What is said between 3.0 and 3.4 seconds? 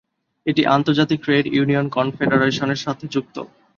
যুক্ত।